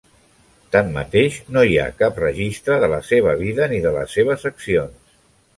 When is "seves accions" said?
4.19-5.17